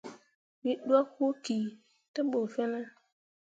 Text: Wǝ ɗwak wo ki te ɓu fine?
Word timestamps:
Wǝ 0.63 0.71
ɗwak 0.87 1.09
wo 1.19 1.27
ki 1.43 1.57
te 2.13 2.19
ɓu 2.31 2.39
fine? 2.53 2.81